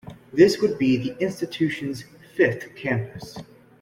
[0.33, 2.05] This would be the institution's
[2.35, 3.37] fifth campus.